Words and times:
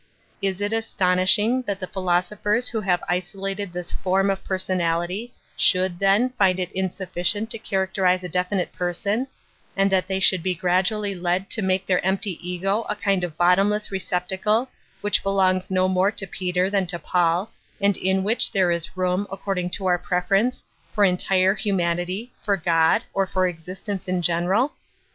Is 0.41 0.61
it 0.61 0.73
astonishing 0.73 1.61
that 1.67 1.79
the 1.79 1.85
philosophers 1.85 2.69
who 2.69 2.81
have 2.81 3.03
isolated 3.07 3.71
this" 3.71 3.91
form" 4.03 4.31
of 4.31 4.43
personality 4.43 5.31
should, 5.55 5.99
then, 5.99 6.31
find 6.39 6.59
it 6.59 6.73
insuf 6.73 7.09
ficient 7.11 7.49
to 7.51 7.59
characterize 7.59 8.23
a 8.23 8.27
definite 8.27 8.73
person, 8.73 9.27
and 9.77 9.91
that 9.91 10.07
they 10.07 10.19
should 10.19 10.41
be 10.41 10.55
gradually 10.55 11.13
led 11.13 11.51
to 11.51 11.61
make 11.61 11.85
their 11.85 12.03
empty 12.03 12.39
ego 12.41 12.81
a 12.89 12.95
kind 12.95 13.23
of 13.23 13.37
bottomless 13.37 13.91
re 13.91 13.99
ceptacle, 13.99 14.69
which 15.01 15.21
belongs 15.21 15.69
no 15.69 15.87
more 15.87 16.09
to 16.09 16.25
Peter 16.25 16.67
than 16.67 16.87
to 16.87 16.97
Paul, 16.97 17.51
and 17.79 17.95
in 17.95 18.23
which 18.23 18.51
there 18.51 18.71
is 18.71 18.97
room, 18.97 19.27
according 19.31 19.69
to 19.77 19.85
our 19.85 19.99
preference, 19.99 20.63
for 20.91 21.03
entire 21.05 21.53
hu 21.53 21.73
manity, 21.73 22.29
for 22.41 22.57
God, 22.57 23.03
or 23.13 23.27
for 23.27 23.45
existence 23.47 24.07
in 24.07 24.23
general? 24.23 24.73